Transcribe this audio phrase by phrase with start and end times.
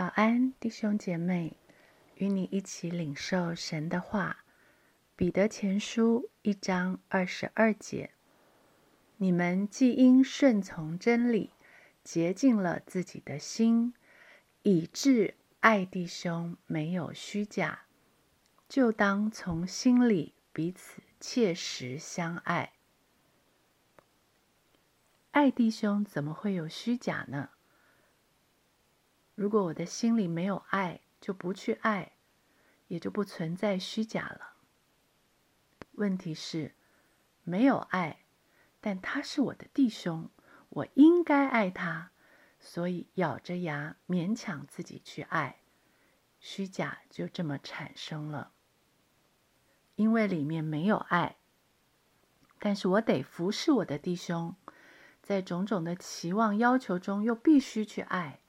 [0.00, 1.58] 早安，弟兄姐妹，
[2.14, 4.46] 与你一起领受神的话。
[5.14, 8.12] 彼得前书一章二十二节：
[9.18, 11.50] 你们既因顺从真理，
[12.02, 13.92] 洁净了自己的心，
[14.62, 17.82] 以致爱弟兄没有虚假，
[18.70, 22.72] 就当从心里彼此切实相爱。
[25.32, 27.50] 爱弟兄怎么会有虚假呢？
[29.40, 32.12] 如果我的心里没有爱，就不去爱，
[32.88, 34.52] 也就不存在虚假了。
[35.92, 36.74] 问题是，
[37.42, 38.26] 没有爱，
[38.82, 40.28] 但他是我的弟兄，
[40.68, 42.10] 我应该爱他，
[42.58, 45.62] 所以咬着牙勉强自己去爱，
[46.38, 48.52] 虚假就这么产生了。
[49.96, 51.36] 因为里面没有爱，
[52.58, 54.54] 但是我得服侍我的弟兄，
[55.22, 58.39] 在种种的期望要求中，又必须去爱。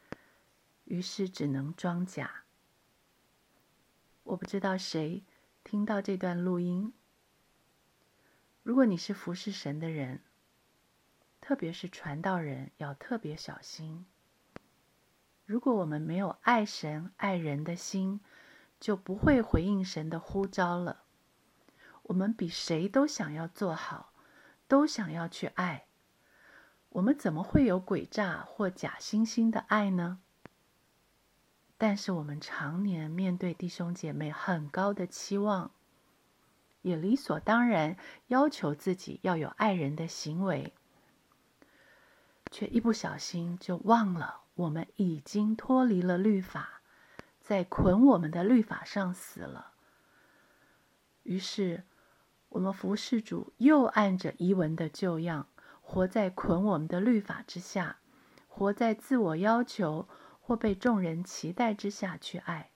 [0.91, 2.43] 于是只能装假。
[4.23, 5.23] 我不知道谁
[5.63, 6.91] 听到这段录音。
[8.61, 10.21] 如果你是服侍神的人，
[11.39, 14.05] 特别是传道人，要特别小心。
[15.45, 18.19] 如果我们没有爱神爱人的心，
[18.77, 21.03] 就不会回应神的呼召了。
[22.03, 24.11] 我们比谁都想要做好，
[24.67, 25.85] 都想要去爱。
[26.89, 30.19] 我们怎么会有诡诈或假惺惺的爱呢？
[31.81, 35.71] 但是我们常年面对弟兄姐妹很高的期望，
[36.83, 40.75] 也理所当然要求自己要有爱人的行为，
[42.51, 46.83] 却一不小心就忘了我们已经脱离了律法，
[47.41, 49.71] 在捆我们的律法上死了。
[51.23, 51.83] 于是，
[52.49, 55.47] 我们服侍主又按着遗文的旧样，
[55.81, 57.97] 活在捆我们的律法之下，
[58.47, 60.07] 活在自我要求。
[60.51, 62.71] 或被众人期待之下去爱，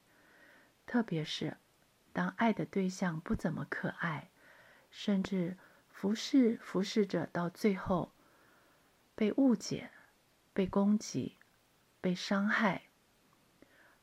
[0.85, 1.57] 特别是
[2.13, 4.29] 当爱的对象不怎么可爱，
[4.89, 5.57] 甚至
[5.89, 8.13] 服侍服侍着到最后
[9.13, 9.91] 被误解、
[10.53, 11.35] 被攻击、
[11.99, 12.83] 被伤害，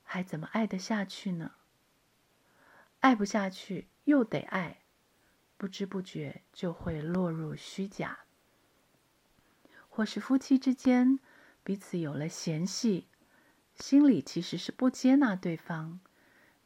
[0.02, 1.52] 还怎么爱得下去呢？
[3.00, 4.82] 爱不下去又得爱，
[5.56, 8.18] 不知不觉就会落入虚假，
[9.88, 11.18] 或是夫妻之间
[11.64, 13.08] 彼此有了嫌隙。
[13.74, 16.00] 心里其实是不接纳对方，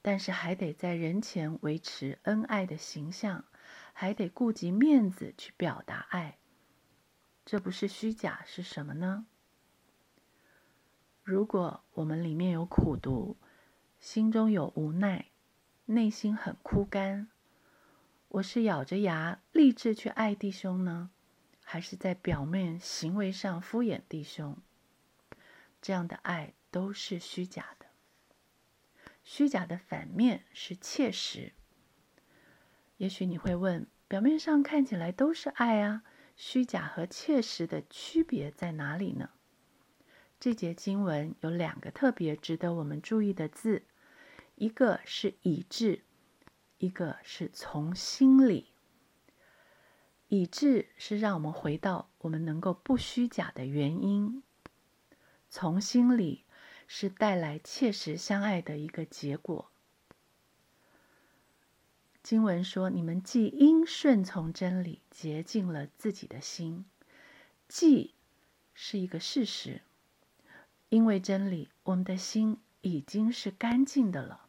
[0.03, 3.45] 但是还得在人前维持恩爱的形象，
[3.93, 6.39] 还得顾及面子去表达爱。
[7.45, 9.27] 这不是虚假是什么呢？
[11.23, 13.37] 如果我们里面有苦毒，
[13.99, 15.27] 心中有无奈，
[15.87, 17.29] 内心很枯干，
[18.29, 21.11] 我是咬着牙立志去爱弟兄呢，
[21.65, 24.57] 还是在表面行为上敷衍弟兄？
[25.81, 26.53] 这样的爱。
[26.77, 27.87] 都是虚假的。
[29.25, 31.55] 虚假的反面是切实。
[32.99, 36.03] 也许你会问：表面上看起来都是爱啊，
[36.37, 39.31] 虚假和切实的区别在哪里呢？
[40.39, 43.87] 这节经文有两个特别值得我们注意的字，
[44.57, 46.03] 一个是以致，
[46.77, 48.75] 一个是从心里。
[50.29, 54.43] 以致是让我们回到我们能够不虚假的原因，
[55.49, 56.43] 从心里。
[56.87, 59.71] 是带来切实相爱的一个结果。
[62.23, 66.85] 经文说：“你们既因顺从真理，洁净了自己的心。”
[67.69, 68.15] 既
[68.75, 69.83] 是一个事实，
[70.89, 74.47] 因为真理，我们的心已经是干净的了。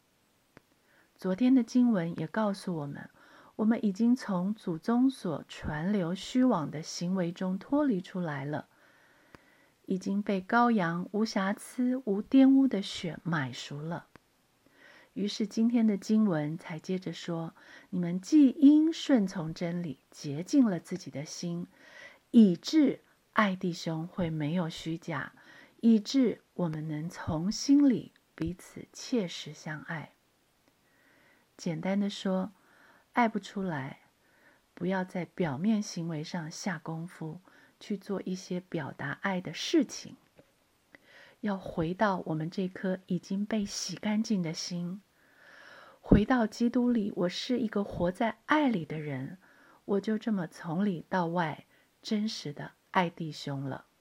[1.15, 3.09] 昨天的经文也告诉我们，
[3.57, 8.67] 我们已经从祖宗所传流虚妄的行为中脱离出来了。
[9.87, 14.07] 已经被羔羊无瑕疵、无玷污的血买赎了。
[15.13, 17.55] 于是今天的经文才接着说
[17.89, 21.65] ：“你们既因顺从真理，洁净了自己的心，
[22.29, 23.01] 以致
[23.33, 25.33] 爱弟兄会没有虚假，
[25.79, 30.11] 以致我们能从心里彼此切实相爱。”
[31.57, 32.51] 简单的说，
[33.13, 34.01] 爱不出来，
[34.75, 37.41] 不要在表面行为上下功夫。
[37.79, 40.15] 去做一些表达爱的事情，
[41.41, 45.01] 要回到我们这颗已经被洗干净的心，
[45.99, 47.11] 回到基督里。
[47.15, 49.39] 我是一个活在爱里的人，
[49.85, 51.65] 我就这么从里到外
[52.01, 53.87] 真实的爱弟兄了。